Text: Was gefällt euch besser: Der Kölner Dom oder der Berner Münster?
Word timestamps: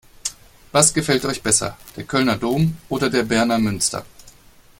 Was 0.71 0.95
gefällt 0.95 1.25
euch 1.25 1.43
besser: 1.43 1.77
Der 1.95 2.05
Kölner 2.05 2.35
Dom 2.35 2.75
oder 2.89 3.07
der 3.11 3.21
Berner 3.21 3.59
Münster? 3.59 4.03